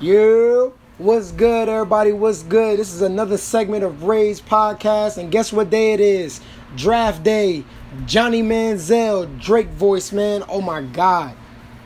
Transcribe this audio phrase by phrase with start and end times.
[0.00, 2.12] You, what's good, everybody?
[2.12, 2.78] What's good?
[2.78, 6.40] This is another segment of Rae's podcast, and guess what day it is?
[6.76, 7.64] Draft day.
[8.06, 10.42] Johnny Manziel, Drake voice, man.
[10.48, 11.36] Oh my God.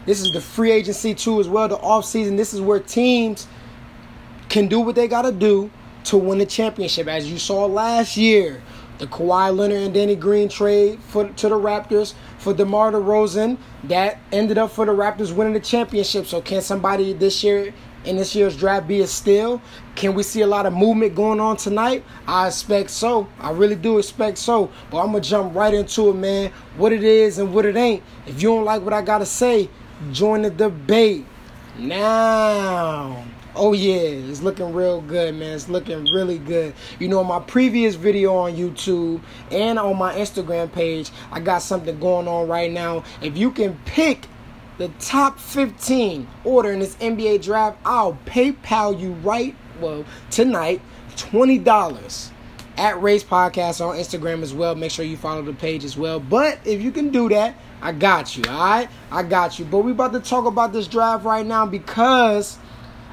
[0.06, 1.68] This is the free agency too, as well.
[1.68, 2.36] The off season.
[2.36, 3.48] This is where teams
[4.48, 5.70] can do what they gotta do
[6.04, 7.08] to win the championship.
[7.08, 8.62] As you saw last year,
[8.98, 14.18] the Kawhi Leonard and Danny Green trade for to the Raptors for DeMar DeRozan that
[14.32, 16.26] ended up for the Raptors winning the championship.
[16.26, 17.74] So can somebody this year
[18.06, 19.60] in this year's draft be a steal?
[19.94, 22.04] Can we see a lot of movement going on tonight?
[22.26, 23.28] I expect so.
[23.40, 24.70] I really do expect so.
[24.90, 26.52] But I'm gonna jump right into it, man.
[26.76, 28.02] What it is and what it ain't.
[28.26, 29.68] If you don't like what I gotta say,
[30.12, 31.26] join the debate
[31.78, 33.24] now.
[33.58, 35.54] Oh yeah, it's looking real good, man.
[35.54, 36.74] It's looking really good.
[36.98, 41.98] You know, my previous video on YouTube and on my Instagram page, I got something
[41.98, 43.02] going on right now.
[43.22, 44.26] If you can pick
[44.78, 50.80] the top 15 order in this NBA draft, I'll PayPal you right well tonight
[51.16, 52.30] $20
[52.76, 54.74] at Rae's Podcast on Instagram as well.
[54.74, 56.20] Make sure you follow the page as well.
[56.20, 58.88] But if you can do that, I got you, alright?
[59.10, 59.64] I got you.
[59.64, 62.58] But we about to talk about this draft right now because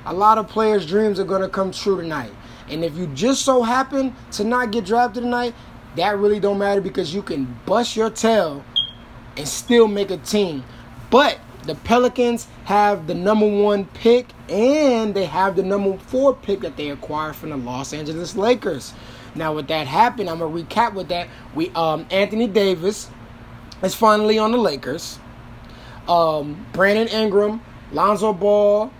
[0.05, 2.31] a lot of players' dreams are gonna come true tonight.
[2.70, 5.53] And if you just so happen to not get drafted tonight,
[5.95, 8.64] that really don't matter because you can bust your tail
[9.38, 10.64] and still make a team.
[11.09, 16.61] But the Pelicans have the number one pick and they have the number four pick
[16.61, 18.94] that they acquired from the Los Angeles Lakers.
[19.36, 21.28] Now, with that happened, I'm gonna recap with that.
[21.55, 23.09] We um Anthony Davis
[23.81, 25.20] is finally on the Lakers.
[26.08, 27.61] Um, Brandon Ingram,
[27.92, 28.92] Lonzo Ball,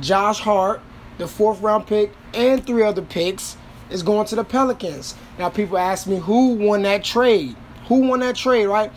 [0.00, 0.80] Josh Hart,
[1.18, 3.56] the fourth round pick, and three other picks
[3.90, 5.14] is going to the Pelicans.
[5.38, 7.56] Now, people ask me who won that trade.
[7.88, 8.90] Who won that trade, right?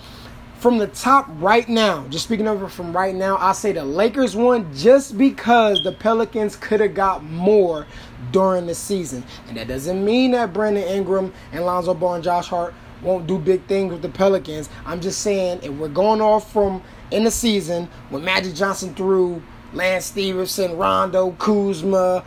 [0.59, 4.35] From the top right now, just speaking over from right now, I say the Lakers
[4.35, 7.87] won just because the Pelicans could have got more
[8.33, 9.23] during the season.
[9.47, 13.37] And that doesn't mean that Brandon Ingram and Lonzo Ball and Josh Hart won't do
[13.37, 14.69] big things with the Pelicans.
[14.85, 19.41] I'm just saying, if we're going off from in the season when Magic Johnson threw
[19.71, 22.25] Lance Stephenson, Rondo, Kuzma,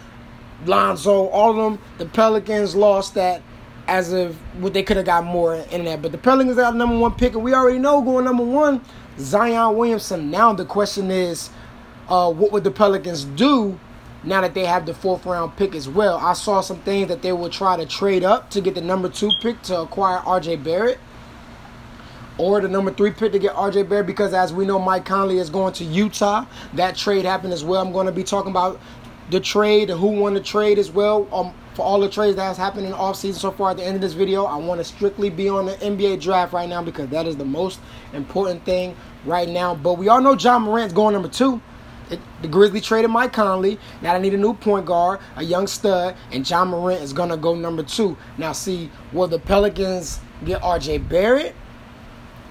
[0.65, 3.42] Lonzo, all of them, the Pelicans lost that
[3.92, 6.00] as of what they could have got more in that.
[6.00, 8.80] But the Pelicans got number one pick, and we already know going number one,
[9.19, 10.30] Zion Williamson.
[10.30, 11.50] Now the question is,
[12.08, 13.78] uh, what would the Pelicans do
[14.25, 16.16] now that they have the fourth round pick as well?
[16.16, 19.10] I saw some things that they will try to trade up to get the number
[19.10, 20.98] two pick to acquire RJ Barrett.
[22.38, 25.36] Or the number three pick to get RJ Barrett because as we know Mike Conley
[25.36, 26.47] is going to Utah.
[26.72, 27.84] That trade happened as well.
[27.84, 28.80] I'm going to be talking about
[29.32, 31.26] the trade who won the trade as well.
[31.32, 33.82] Um, for all the trades that has happened in the offseason so far at the
[33.82, 36.82] end of this video, I want to strictly be on the NBA draft right now
[36.82, 37.81] because that is the most
[38.12, 38.94] important thing
[39.25, 39.75] right now.
[39.75, 41.62] But we all know Ja Morant's going number two.
[42.42, 43.78] The Grizzlies traded Mike Conley.
[44.03, 47.38] Now they need a new point guard, a young stud, and Ja Morant is gonna
[47.38, 48.19] go number two.
[48.37, 51.54] Now, see, will the Pelicans get RJ Barrett?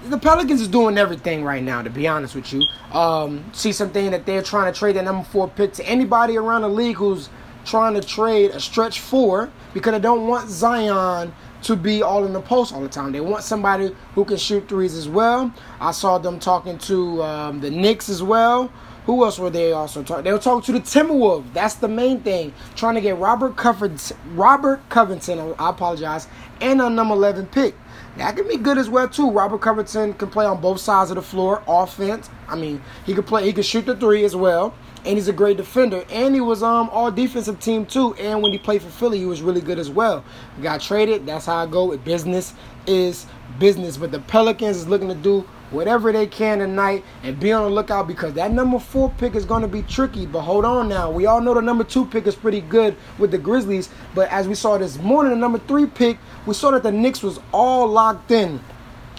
[0.08, 2.62] The Pelicans is doing everything right now, to be honest with you.
[2.92, 6.62] Um, see something that they're trying to trade that number four pick to anybody around
[6.62, 7.28] the league who's
[7.64, 11.32] trying to trade a stretch four because they don't want Zion
[11.62, 13.12] to be all in the post all the time.
[13.12, 15.52] They want somebody who can shoot threes as well.
[15.80, 18.72] I saw them talking to um, the Knicks as well.
[19.06, 20.24] Who else were they also talking?
[20.24, 21.52] They were talking to the Timberwolves.
[21.52, 22.52] That's the main thing.
[22.76, 26.28] Trying to get Robert Covington, Robert Covington, I apologize,
[26.60, 27.74] and a number 11 pick.
[28.16, 29.30] That can be good as well too.
[29.30, 32.28] Robert Covington can play on both sides of the floor, offense.
[32.46, 33.44] I mean, he could play.
[33.44, 34.74] He could shoot the three as well,
[35.04, 36.04] and he's a great defender.
[36.10, 38.14] And he was um all defensive team too.
[38.14, 40.22] And when he played for Philly, he was really good as well.
[40.60, 41.24] Got traded.
[41.26, 41.86] That's how I go.
[41.86, 42.52] with Business
[42.86, 43.26] is
[43.58, 43.96] business.
[43.96, 47.70] But the Pelicans is looking to do whatever they can tonight and be on the
[47.70, 50.26] lookout because that number four pick is going to be tricky.
[50.26, 51.10] But hold on now.
[51.10, 53.88] We all know the number two pick is pretty good with the Grizzlies.
[54.14, 57.22] But as we saw this morning, the number three pick, we saw that the Knicks
[57.22, 58.60] was all locked in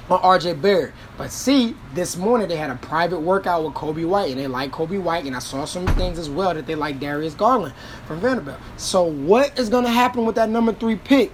[0.10, 0.94] on RJ Barrett.
[1.18, 4.72] But see, this morning they had a private workout with Coby White, and they like
[4.72, 7.74] Coby White, and I saw some things as well that they like Darius Garland
[8.06, 8.60] from Vanderbilt.
[8.78, 11.32] So what is going to happen with that number three pick?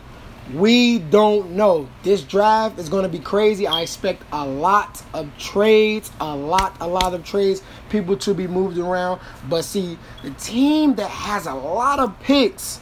[0.54, 1.88] We don't know.
[2.02, 3.68] This draft is going to be crazy.
[3.68, 8.48] I expect a lot of trades, a lot, a lot of trades, people to be
[8.48, 9.22] moved around.
[9.48, 12.80] But see, the team that has a lot of picks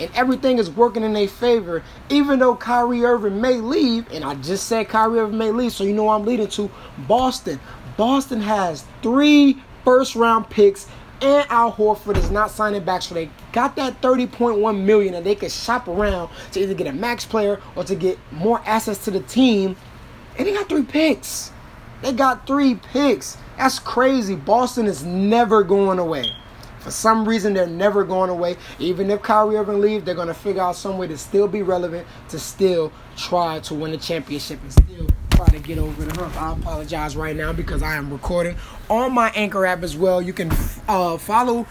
[0.00, 4.34] and everything is working in their favor, even though Kyrie Irving may leave, and I
[4.36, 6.70] just said Kyrie Irving may leave, so you know I'm leading to
[7.06, 7.60] Boston.
[7.98, 10.86] Boston has three first round picks
[11.22, 15.34] and Al Horford is not signing back, so they got that 30.1 million and they
[15.34, 19.10] can shop around to either get a max player or to get more assets to
[19.10, 19.76] the team.
[20.38, 21.52] And they got three picks.
[22.02, 23.36] They got three picks.
[23.58, 24.34] That's crazy.
[24.34, 26.32] Boston is never going away.
[26.78, 28.56] For some reason, they're never going away.
[28.78, 31.60] Even if Kyrie Irving leaves, they're going to figure out some way to still be
[31.60, 35.06] relevant, to still try to win the championship, and still
[35.44, 36.36] try to get over the hump.
[36.40, 38.56] I apologize right now because I am recording
[38.90, 40.20] on my Anchor app as well.
[40.20, 40.50] You can
[40.86, 41.66] uh, follow,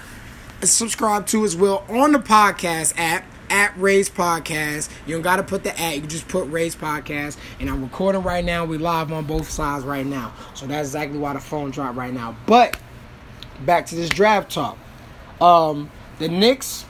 [0.63, 4.89] subscribe to as well on the podcast app at Rae's Podcast.
[5.06, 5.98] You don't got to put the at.
[5.98, 7.38] You just put Rae's Podcast.
[7.60, 8.66] And I'm recording right now.
[8.66, 10.33] We live on both sides right now.
[10.56, 12.36] So that's exactly why the phone dropped right now.
[12.48, 12.80] But
[13.66, 14.80] back to this draft talk.
[15.39, 16.86] Um, the Knicks,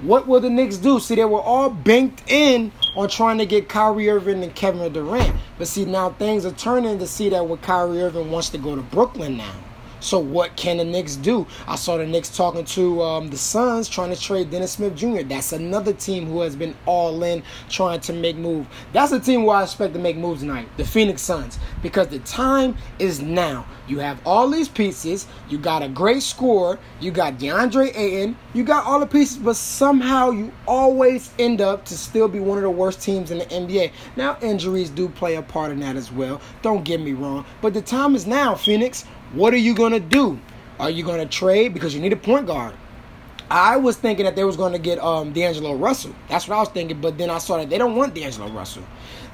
[0.00, 1.00] what will the Knicks do?
[1.00, 5.34] See, they were all banked in on trying to get Kyrie Irving and Kevin Durant.
[5.58, 8.76] But see, now things are turning to see that what Kyrie Irving wants to go
[8.76, 9.54] to Brooklyn now.
[10.00, 11.46] So what can the Knicks do?
[11.66, 15.22] I saw the Knicks talking to um, the Suns trying to trade Dennis Smith Jr.
[15.22, 18.66] That's another team who has been all in trying to make move.
[18.92, 22.20] That's a team where I expect to make moves tonight, the Phoenix Suns, because the
[22.20, 23.66] time is now.
[23.88, 25.26] You have all these pieces.
[25.48, 26.78] You got a great score.
[27.00, 28.36] You got DeAndre Ayton.
[28.52, 32.58] You got all the pieces, but somehow you always end up to still be one
[32.58, 33.92] of the worst teams in the NBA.
[34.16, 36.40] Now injuries do play a part in that as well.
[36.62, 39.04] Don't get me wrong, but the time is now, Phoenix.
[39.32, 40.38] What are you going to do?
[40.80, 42.74] Are you going to trade because you need a point guard?
[43.50, 46.14] I was thinking that they was going to get um, D'Angelo Russell.
[46.28, 48.84] That's what I was thinking, but then I saw that they don't want D'Angelo Russell.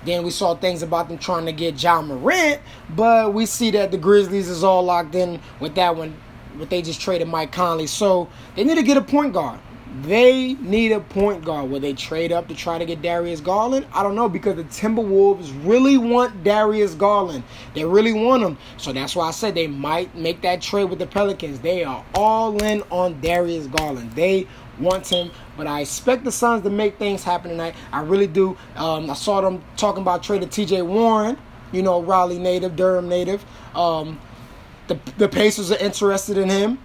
[0.04, 2.60] Then we saw things about them trying to get Ja Morant,
[2.90, 6.16] but we see that the Grizzlies is all locked in with that one.
[6.56, 9.58] But they just traded Mike Conley, so they need to get a point guard.
[10.02, 11.70] They need a point guard.
[11.70, 13.86] Will they trade up to try to get Darius Garland?
[13.92, 17.44] I don't know because the Timberwolves really want Darius Garland.
[17.74, 18.58] They really want him.
[18.76, 21.60] So that's why I said they might make that trade with the Pelicans.
[21.60, 24.12] They are all in on Darius Garland.
[24.12, 24.48] They
[24.80, 27.76] want him, but I expect the Suns to make things happen tonight.
[27.92, 28.56] I really do.
[28.74, 31.38] Um, I saw them talking about trading TJ Warren,
[31.70, 33.44] you know, Raleigh native, Durham native.
[33.76, 34.20] Um,
[34.88, 36.78] the, the Pacers are interested in him.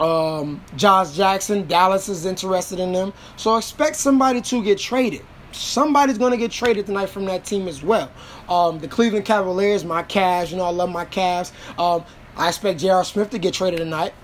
[0.00, 3.12] Um, Josh Jackson, Dallas is interested in them.
[3.36, 5.22] So expect somebody to get traded.
[5.52, 8.10] Somebody's going to get traded tonight from that team as well.
[8.48, 11.52] Um, the Cleveland Cavaliers, my Cavs, you know, I love my Cavs.
[11.78, 12.04] Um,
[12.36, 13.04] I expect J.R.
[13.04, 14.14] Smith to get traded tonight.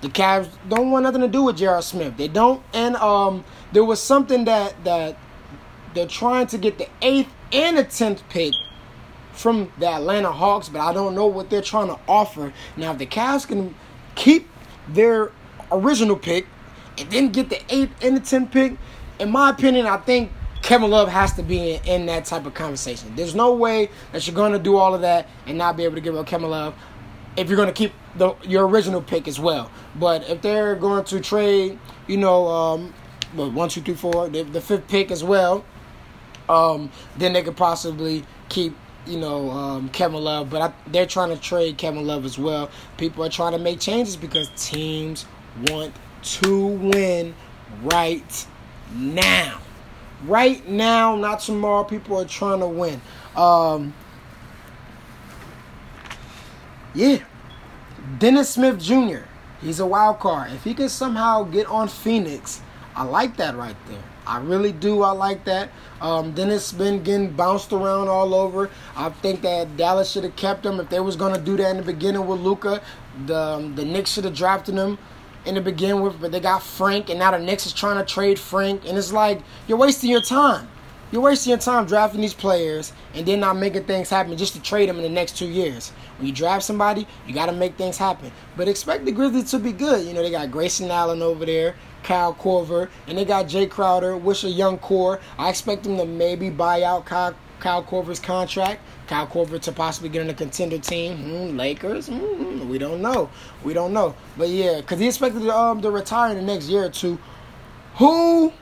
[0.00, 1.82] The Cavs don't want nothing to do with J.R.
[1.82, 2.16] Smith.
[2.16, 2.62] They don't.
[2.72, 5.16] And um, there was something that that
[5.94, 8.52] they're trying to get the eighth and the tenth pick
[9.32, 12.52] from the Atlanta Hawks, but I don't know what they're trying to offer.
[12.76, 13.74] Now, if the Cavs can
[14.14, 14.48] keep
[14.88, 15.32] their
[15.70, 16.46] original pick
[16.98, 18.76] and then get the eighth and the tenth pick,
[19.18, 20.30] in my opinion, I think
[20.62, 23.14] Kevin Love has to be in, in that type of conversation.
[23.16, 25.96] There's no way that you're going to do all of that and not be able
[25.96, 26.74] to give up Kevin Love
[27.36, 29.70] if you're going to keep the, your original pick as well.
[29.96, 32.94] But if they're going to trade, you know, um,
[33.32, 35.64] what, one, two, three, four, the, the fifth pick as well,
[36.48, 38.76] um, then they could possibly keep
[39.06, 42.70] you know, um, Kevin Love, but I, they're trying to trade Kevin Love as well.
[42.96, 45.26] People are trying to make changes because teams
[45.68, 47.34] want to win
[47.82, 48.46] right
[48.94, 49.60] now.
[50.24, 51.82] Right now, not tomorrow.
[51.82, 53.00] People are trying to win.
[53.34, 53.92] Um,
[56.94, 57.18] yeah.
[58.18, 59.24] Dennis Smith Jr.,
[59.60, 60.52] he's a wild card.
[60.52, 62.60] If he can somehow get on Phoenix,
[62.94, 64.11] I like that right there.
[64.26, 65.02] I really do.
[65.02, 65.70] I like that.
[66.00, 68.70] Um, Dennis been getting bounced around all over.
[68.96, 71.76] I think that Dallas should have kept him if they was gonna do that in
[71.78, 72.80] the beginning with Luka.
[73.26, 74.98] The um, the Knicks should have drafted him
[75.44, 78.04] in the beginning with, but they got Frank, and now the Knicks is trying to
[78.04, 80.68] trade Frank, and it's like you're wasting your time.
[81.12, 84.62] You're wasting your time drafting these players and then not making things happen just to
[84.62, 85.90] trade them in the next two years.
[86.16, 88.32] When you draft somebody, you got to make things happen.
[88.56, 90.06] But expect the Grizzlies to be good.
[90.06, 91.74] You know, they got Grayson Allen over there.
[92.02, 95.20] Kyle Korver, and they got Jae Crowder, wish a young core.
[95.38, 98.80] I expect them to maybe buy out Kyle, Kyle Korver's contract.
[99.06, 101.18] Kyle Korver to possibly get in a contender team.
[101.18, 102.08] Hmm, Lakers?
[102.08, 103.30] Hmm, we don't know.
[103.62, 104.14] We don't know.
[104.36, 107.18] But yeah, because he expected um, to retire in the next year or two.
[107.96, 108.52] Who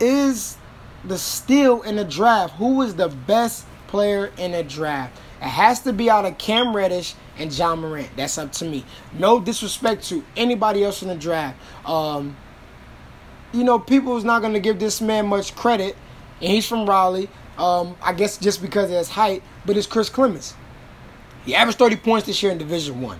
[0.00, 0.56] is
[1.04, 2.54] the steal in the draft?
[2.54, 5.18] Who is the best player in the draft?
[5.40, 8.10] It has to be out of Cam Reddish and Ja Morant.
[8.16, 8.84] That's up to me.
[9.12, 11.58] No disrespect to anybody else in the draft.
[11.86, 12.36] Um,
[13.52, 15.96] you know, people is not going to give this man much credit,
[16.40, 17.28] and he's from Raleigh.
[17.58, 20.54] Um, I guess just because of his height, but it's Chris Clemons.
[21.44, 23.18] He averaged 30 points this year in Division One.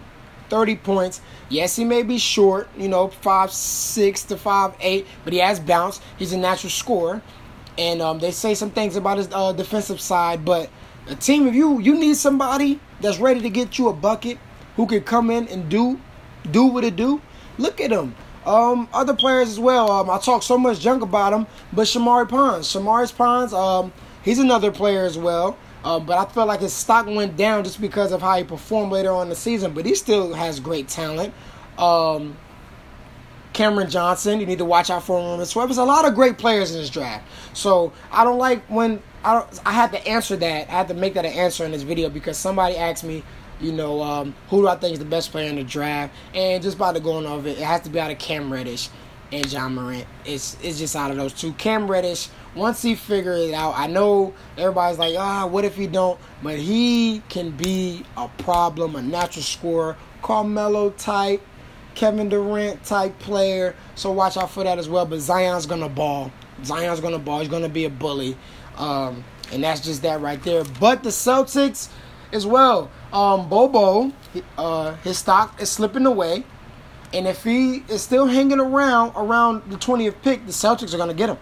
[0.50, 1.20] 30 points.
[1.49, 5.60] Yes, he may be short, you know, five six to five eight, but he has
[5.60, 6.00] bounce.
[6.18, 7.22] He's a natural scorer,
[7.78, 10.44] and um, they say some things about his uh, defensive side.
[10.44, 10.70] But
[11.08, 14.38] a team, if you you need somebody that's ready to get you a bucket,
[14.76, 16.00] who can come in and do
[16.50, 17.20] do what it do,
[17.58, 18.14] look at him.
[18.46, 19.90] Um, other players as well.
[19.90, 24.38] Um, I talk so much junk about him, but Shamorie Ponds, Shamorie Ponds, um, he's
[24.38, 25.58] another player as well.
[25.84, 28.92] Um, but I felt like his stock went down just because of how he performed
[28.92, 29.72] later on in the season.
[29.72, 31.32] But he still has great talent.
[31.78, 32.36] Um,
[33.52, 34.40] Cameron Johnson.
[34.40, 35.45] You need to watch out for him.
[35.45, 35.69] Sweat.
[35.69, 37.26] There's a lot of great players in this draft.
[37.52, 39.61] So I don't like when I don't.
[39.66, 40.69] I had to answer that.
[40.69, 43.23] I had to make that an answer in this video because somebody asked me,
[43.61, 46.14] you know, um, who do I think is the best player in the draft?
[46.35, 48.88] And just by the going of it, it has to be out of Cam Reddish
[49.33, 50.07] and Ja Morant.
[50.25, 51.52] It's it's just out of those two.
[51.54, 55.87] Cam Reddish, once he figures it out, I know everybody's like, ah, what if he
[55.87, 56.19] don't?
[56.42, 61.42] But he can be a problem, a natural scorer, Carmelo type,
[61.94, 63.75] Kevin Durant type player.
[63.94, 65.06] So watch out for that as well.
[65.06, 66.30] But Zion's gonna ball.
[66.64, 67.40] Zion's gonna ball.
[67.40, 68.37] He's gonna be a bully.
[68.76, 70.64] Um, and that's just that right there.
[70.78, 71.88] But the Celtics
[72.32, 72.90] as well.
[73.12, 74.12] Um, Bol Bol,
[74.56, 76.44] uh, his stock is slipping away.
[77.12, 81.09] And if he is still hanging around around the 20th pick, the Celtics are going
[81.09, 81.38] to get him.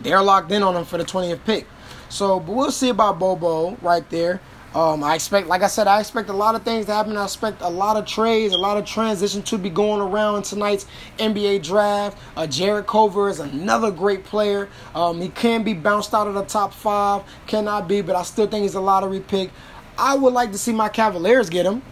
[0.00, 1.66] They're locked in on him for the 20th pick.
[2.08, 4.40] So, but we'll see about Bol Bol right there.
[4.74, 7.16] Um, I expect, like I said, I expect a lot of things to happen.
[7.16, 10.86] I expect a lot of trades, a lot of transition to be going around tonight's
[11.18, 12.18] NBA draft.
[12.36, 14.68] Uh, Jarrett Culver is another great player.
[14.94, 18.46] Um, he can be bounced out of the top five, cannot be, but I still
[18.46, 19.50] think he's a lottery pick.
[19.96, 21.82] I would like to see my Cavaliers get him.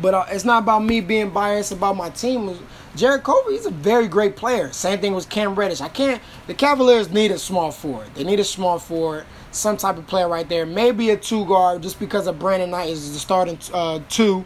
[0.00, 2.58] But uh, it's not about me being biased about my team.
[2.94, 4.72] Jarrett Culver, he's a very great player.
[4.72, 5.80] Same thing with Cam Reddish.
[5.80, 6.20] I can't.
[6.46, 8.08] The Cavaliers need a small forward.
[8.14, 10.66] They need a small forward, some type of player right there.
[10.66, 14.44] Maybe a two guard, just because of Brandon Knight is the starting uh, two,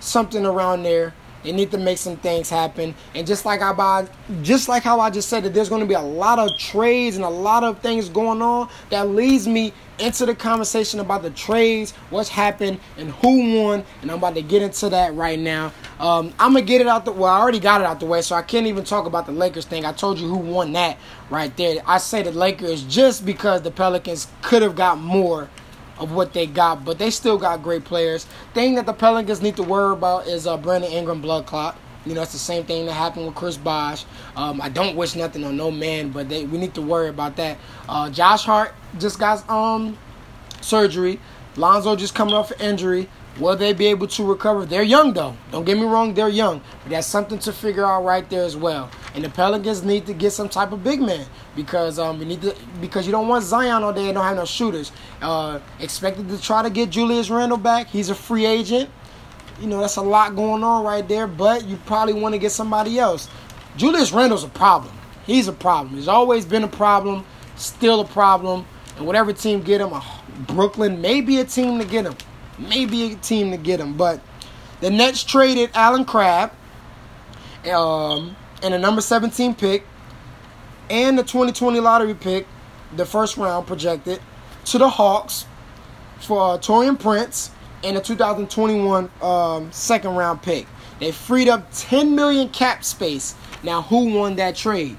[0.00, 1.14] something around there.
[1.42, 2.94] They need to make some things happen.
[3.14, 4.06] And just like I buy,
[4.42, 7.16] just like how I just said that there's going to be a lot of trades
[7.16, 11.30] and a lot of things going on that leads me into the conversation about the
[11.30, 13.84] trades, what's happened, and who won.
[14.00, 15.72] And I'm about to get into that right now.
[16.00, 17.32] Um, I'm gonna get it out the well.
[17.32, 19.64] I already got it out the way, so I can't even talk about the Lakers
[19.64, 19.84] thing.
[19.84, 20.98] I told you who won that
[21.30, 21.80] right there.
[21.86, 25.48] I say the Lakers just because the Pelicans could have got more
[25.98, 28.26] of what they got, but they still got great players.
[28.54, 31.76] Thing that the Pelicans need to worry about is uh, Brandon Ingram blood clot.
[32.04, 34.04] You know, it's the same thing that happened with Chris Bosh.
[34.34, 37.36] Um, I don't wish nothing on no man, but they, we need to worry about
[37.36, 37.58] that.
[37.88, 39.96] Uh, Josh Hart just got um,
[40.60, 41.20] surgery.
[41.56, 43.08] Lonzo just coming off an injury.
[43.38, 44.66] Will they be able to recover?
[44.66, 45.34] They're young though.
[45.50, 46.60] Don't get me wrong, they're young.
[46.82, 48.90] But that's something to figure out right there as well.
[49.14, 52.42] And the Pelicans need to get some type of big man because um we need
[52.42, 54.92] to because you don't want Zion all day and don't have no shooters.
[55.22, 57.86] Uh expected to try to get Julius Randle back.
[57.86, 58.90] He's a free agent.
[59.60, 62.52] You know, that's a lot going on right there, but you probably want to get
[62.52, 63.28] somebody else.
[63.76, 64.94] Julius Randle's a problem.
[65.24, 65.94] He's a problem.
[65.94, 67.24] He's always been a problem,
[67.56, 68.66] still a problem.
[68.96, 69.92] And whatever team get him,
[70.48, 72.14] Brooklyn may be a team to get him
[72.58, 73.96] maybe a team to get him.
[73.96, 74.20] But
[74.80, 76.52] the Nets traded Allen Crabbe
[77.72, 79.84] um, and a number 17 pick
[80.90, 82.46] and the 2020 lottery pick,
[82.96, 84.20] the first round projected,
[84.66, 85.46] to the Hawks
[86.20, 87.50] for uh, Taurean Prince
[87.82, 90.66] and a 2021 um, second round pick.
[91.00, 93.34] They freed up 10 million cap space.
[93.62, 94.96] Now, who won that trade?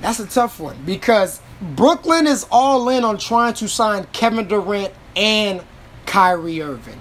[0.00, 4.92] That's a tough one because Brooklyn is all in on trying to sign Kevin Durant
[5.16, 5.62] and
[6.04, 7.00] Kyrie Irving.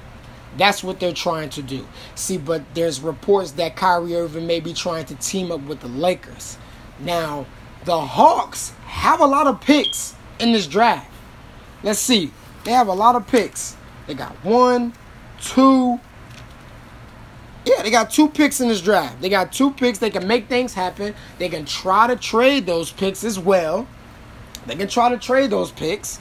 [0.57, 1.85] That's what they're trying to do.
[2.15, 5.89] See, but there's reports that Kyrie Irving may be trying to team up with the
[5.89, 6.57] Lakers.
[6.99, 7.45] Now,
[7.83, 11.11] the Hawks have a lot of picks in this draft.
[11.83, 12.31] Let's see.
[12.63, 13.75] They have a lot of picks.
[14.07, 14.93] They got one,
[15.41, 15.99] two.
[17.65, 19.21] Yeah, they got two picks in this draft.
[19.21, 19.97] They got two picks.
[19.97, 21.15] They can make things happen.
[21.37, 23.87] They can try to trade those picks as well.
[24.67, 26.19] They can try to trade those picks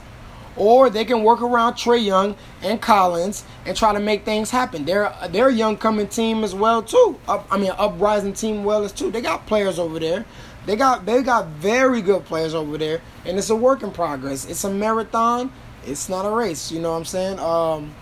[0.56, 4.84] or they can work around Trae Young and Collins and try to make things happen.
[4.84, 7.18] They're they're a young coming team as well too.
[7.28, 9.10] Up, I mean, uprising team well as too.
[9.10, 10.24] They got players over there.
[10.66, 14.46] They got they got very good players over there, and it's a work in progress.
[14.46, 15.52] It's a marathon.
[15.86, 16.72] It's not a race.
[16.72, 17.38] You know what I'm saying?
[17.38, 17.94] Um,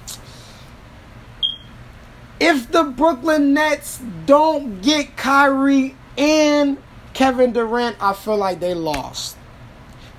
[2.38, 6.78] if the Brooklyn Nets don't get Kyrie and
[7.14, 9.36] Kevin Durant, I feel like they lost.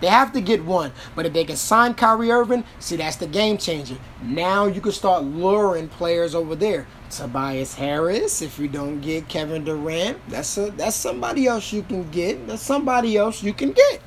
[0.03, 0.91] They have to get one.
[1.15, 3.95] But if they can sign Kyrie Irving, see, that's the game changer.
[4.21, 6.87] Now you can start luring players over there.
[7.09, 12.11] Tobias Harris, if you don't get Kevin Durant, that's a that's somebody else you can
[12.11, 12.45] get.
[12.47, 14.01] That's somebody else you can get.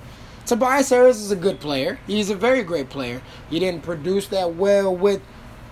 [0.44, 1.98] Tobias Harris is a good player.
[2.06, 3.22] He's a very great player.
[3.48, 5.22] He didn't produce that well with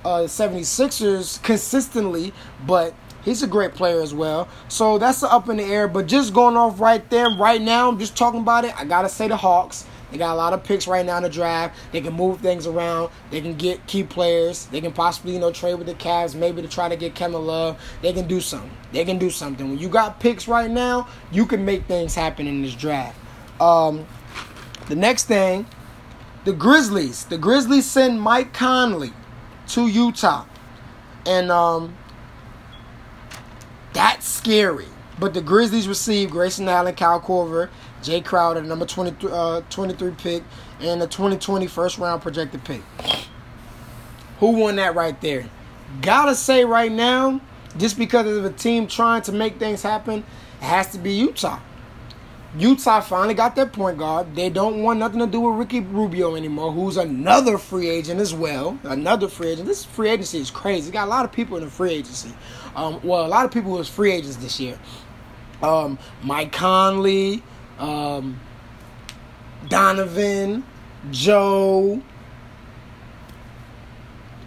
[0.06, 2.32] uh, 76ers consistently,
[2.66, 2.94] but
[3.26, 4.48] he's a great player as well.
[4.68, 5.86] So that's up in the air.
[5.86, 8.74] But just going off right there, right now, I'm just talking about it.
[8.80, 9.84] I gotta say the Hawks.
[10.10, 11.76] They got a lot of picks right now in the draft.
[11.92, 13.10] They can move things around.
[13.30, 14.66] They can get key players.
[14.66, 17.44] They can possibly, you know, trade with the Cavs, maybe to try to get Kevin
[17.46, 17.80] Love.
[18.00, 18.70] They can do something.
[18.92, 19.68] They can do something.
[19.70, 23.18] When you got picks right now, you can make things happen in this draft.
[23.60, 24.06] Um,
[24.88, 25.66] the next thing,
[26.44, 27.24] the Grizzlies.
[27.24, 29.12] The Grizzlies send Mike Conley
[29.68, 30.44] to Utah.
[31.26, 31.96] And um,
[33.92, 34.86] that's scary.
[35.18, 37.68] But the Grizzlies received Grayson Allen, Kyle Korver,
[38.02, 40.42] Jae Crowder, number 23, uh, 23 pick,
[40.80, 42.82] and the 2020 first round projected pick.
[44.40, 45.48] Who won that right there?
[46.02, 47.40] Gotta say right now,
[47.78, 50.24] just because of a team trying to make things happen,
[50.60, 51.60] it has to be Utah.
[52.56, 54.36] Utah finally got their point guard.
[54.36, 58.32] They don't want nothing to do with Ricky Rubio anymore, who's another free agent as
[58.32, 58.78] well.
[58.84, 59.66] Another free agent.
[59.66, 60.92] This free agency is crazy.
[60.92, 62.32] got a lot of people in the free agency.
[62.76, 64.78] Um, well, a lot of people was free agents this year.
[65.64, 67.42] Um, Mike Conley,
[67.78, 68.38] um,
[69.68, 70.62] Donovan,
[71.10, 72.02] Joe.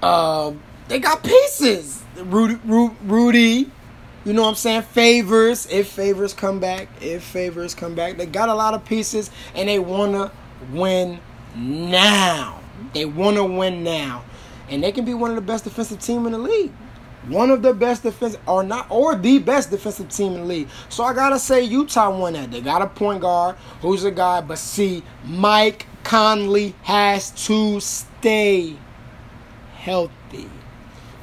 [0.01, 0.53] Uh,
[0.87, 2.03] they got pieces.
[2.17, 3.71] Rudy, Rudy,
[4.25, 4.83] you know what I'm saying?
[4.83, 8.17] Favors, if favors come back, if favors come back.
[8.17, 10.31] They got a lot of pieces and they want to
[10.71, 11.19] win
[11.55, 12.59] now.
[12.93, 14.23] They want to win now.
[14.69, 16.73] And they can be one of the best defensive team in the league.
[17.27, 20.69] One of the best defense or not or the best defensive team in the league.
[20.89, 22.51] So I gotta say Utah won that.
[22.51, 28.77] They got a point guard who's a guy, but see, Mike Conley has to stay
[29.75, 30.49] healthy.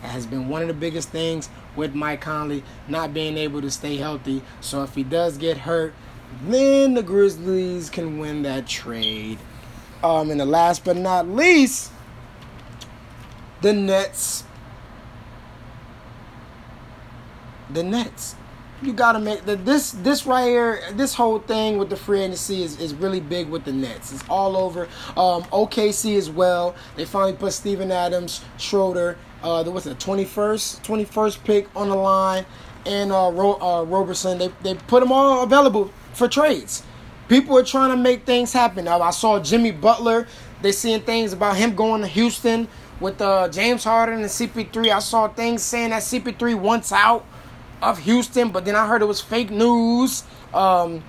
[0.02, 3.70] That has been one of the biggest things with Mike Conley not being able to
[3.70, 4.42] stay healthy.
[4.60, 5.94] So if he does get hurt,
[6.42, 9.38] then the Grizzlies can win that trade.
[10.02, 11.90] Um, and the last but not least,
[13.62, 14.44] the Nets.
[17.74, 18.36] The Nets.
[18.82, 20.82] You gotta make the, this this right here.
[20.92, 24.12] This whole thing with the free agency is, is really big with the Nets.
[24.12, 24.88] It's all over.
[25.16, 26.74] Um, OKC as well.
[26.96, 31.94] They finally put Steven Adams, Schroeder, uh, there was a 21st 21st pick on the
[31.94, 32.46] line,
[32.86, 34.38] and uh, Ro- uh, Roberson.
[34.38, 36.82] They they put them all available for trades.
[37.28, 38.86] People are trying to make things happen.
[38.86, 40.26] Now, I saw Jimmy Butler.
[40.62, 42.68] They seeing things about him going to Houston
[43.00, 44.90] with uh, James Harden and CP3.
[44.90, 47.26] I saw things saying that CP3 wants out
[47.84, 50.24] of Houston, but then I heard it was fake news.
[50.52, 51.04] Um,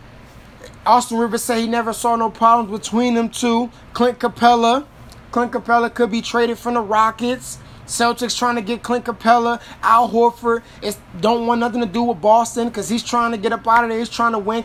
[0.86, 3.72] Austin Rivers said he never saw no problems between them two.
[3.94, 4.86] Clint Capela,
[5.32, 7.60] Clint Capela could be traded from the Rockets.
[7.88, 9.62] Celtics trying to get Clint Capela.
[9.84, 13.54] Al Horford is don't want nothing to do with Boston because he's trying to get
[13.54, 14.00] up out of there.
[14.00, 14.64] He's trying to win.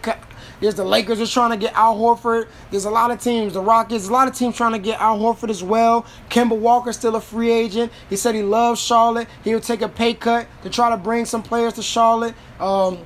[0.61, 2.49] There's the Lakers are trying to get Al Horford.
[2.71, 3.55] There's a lot of teams.
[3.55, 6.05] The Rockets, a lot of teams trying to get Al Horford as well.
[6.29, 7.91] Kemba Walker still a free agent.
[8.09, 9.29] He said he loves Charlotte.
[9.43, 12.35] He would take a pay cut to try to bring some players to Charlotte.
[12.59, 12.99] Um,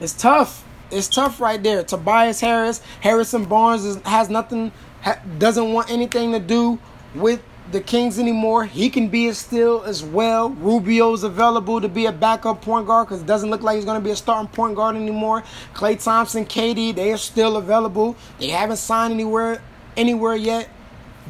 [0.00, 0.64] it's tough.
[0.90, 1.84] It's tough right there.
[1.84, 6.78] Tobias Harris, Harrison Barnes is, has nothing, ha, doesn't want anything to do
[7.14, 8.64] with the Kings anymore.
[8.64, 10.50] He can be a steal as well.
[10.50, 14.00] Rubio's available to be a backup point guard because it doesn't look like he's going
[14.00, 15.44] to be a starting point guard anymore.
[15.74, 18.16] Klay Thompson, KD, they are still available.
[18.38, 19.62] They haven't signed anywhere
[19.96, 20.68] anywhere yet.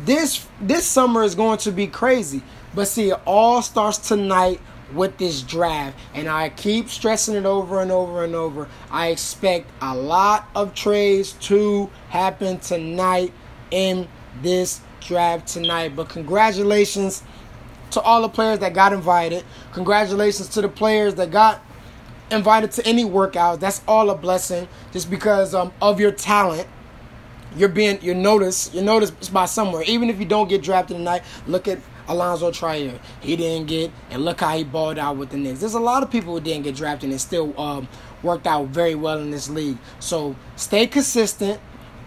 [0.04, 2.42] This this summer is going to be crazy.
[2.74, 4.60] But see, it all starts tonight
[4.94, 5.98] with this draft.
[6.14, 8.68] And I keep stressing it over and over and over.
[8.90, 13.32] I expect a lot of trades to happen tonight
[13.70, 14.08] in
[14.42, 15.96] this draft tonight.
[15.96, 17.22] But congratulations
[17.90, 19.44] to all the players that got invited.
[19.72, 21.60] Congratulations to the players that got
[22.30, 23.60] invited to any workouts.
[23.60, 26.68] That's all a blessing just because um, of your talent.
[27.56, 28.74] You're being you're noticed.
[28.74, 29.82] You're noticed by somewhere.
[29.82, 33.00] Even if you don't get drafted tonight, look at Allonzo Trier.
[33.20, 35.60] He didn't get, and look how he balled out with the Knicks.
[35.60, 37.88] There's a lot of people who didn't get drafted and still um,
[38.22, 39.78] worked out very well in this league.
[39.98, 41.60] So stay consistent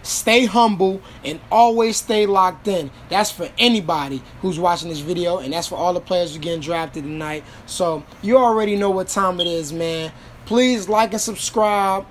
[0.04, 2.90] stay humble, and always stay locked in.
[3.08, 6.60] That's for anybody who's watching this video, and that's for all the players who getting
[6.60, 7.42] drafted tonight.
[7.66, 10.12] So you already know what time it is, man.
[10.46, 12.06] Please like and subscribe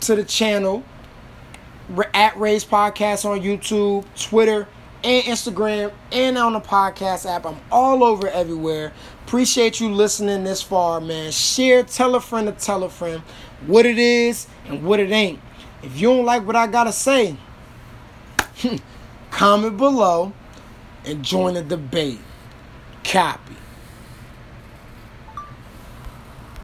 [0.00, 0.82] to the channel
[2.12, 4.66] at Rae's Podcast on YouTube, Twitter,
[5.04, 7.46] and Instagram, and on the podcast app.
[7.46, 8.92] I'm all over everywhere.
[9.26, 11.30] Appreciate you listening this far, man.
[11.32, 13.22] Share, tell a friend to tell a friend
[13.66, 15.40] what it is and what it ain't.
[15.82, 17.36] If you don't like what I gotta say,
[19.30, 20.32] comment below
[21.04, 22.18] and join the debate.
[23.04, 23.56] Copy.